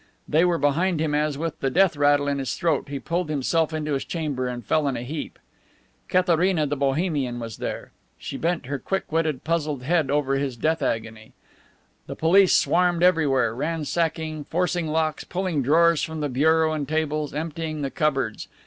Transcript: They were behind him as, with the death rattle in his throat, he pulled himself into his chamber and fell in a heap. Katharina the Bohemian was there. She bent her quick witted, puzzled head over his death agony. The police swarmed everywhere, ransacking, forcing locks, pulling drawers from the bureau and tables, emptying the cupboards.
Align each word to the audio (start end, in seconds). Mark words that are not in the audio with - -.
They 0.27 0.43
were 0.43 0.57
behind 0.57 0.99
him 0.99 1.13
as, 1.13 1.37
with 1.37 1.59
the 1.59 1.69
death 1.69 1.95
rattle 1.95 2.27
in 2.27 2.39
his 2.39 2.55
throat, 2.55 2.89
he 2.89 2.97
pulled 2.97 3.29
himself 3.29 3.71
into 3.71 3.93
his 3.93 4.03
chamber 4.03 4.47
and 4.47 4.65
fell 4.65 4.87
in 4.87 4.97
a 4.97 5.03
heap. 5.03 5.37
Katharina 6.07 6.65
the 6.65 6.75
Bohemian 6.75 7.39
was 7.39 7.57
there. 7.57 7.91
She 8.17 8.35
bent 8.35 8.65
her 8.65 8.79
quick 8.79 9.11
witted, 9.11 9.43
puzzled 9.43 9.83
head 9.83 10.09
over 10.09 10.37
his 10.37 10.57
death 10.57 10.81
agony. 10.81 11.33
The 12.07 12.15
police 12.15 12.55
swarmed 12.55 13.03
everywhere, 13.03 13.53
ransacking, 13.53 14.45
forcing 14.45 14.87
locks, 14.87 15.23
pulling 15.23 15.61
drawers 15.61 16.01
from 16.01 16.19
the 16.19 16.29
bureau 16.29 16.73
and 16.73 16.87
tables, 16.89 17.35
emptying 17.35 17.83
the 17.83 17.91
cupboards. 17.91 18.47